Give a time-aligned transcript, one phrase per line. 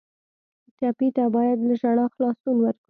[0.77, 2.79] ټپي ته باید له ژړا خلاصون ورکړو.